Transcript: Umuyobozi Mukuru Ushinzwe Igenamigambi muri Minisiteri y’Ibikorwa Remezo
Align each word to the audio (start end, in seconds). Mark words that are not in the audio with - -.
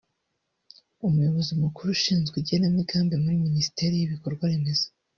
Umuyobozi 1.07 1.51
Mukuru 1.63 1.87
Ushinzwe 1.95 2.35
Igenamigambi 2.39 3.13
muri 3.23 3.37
Minisiteri 3.45 3.93
y’Ibikorwa 3.97 4.51
Remezo 4.51 4.87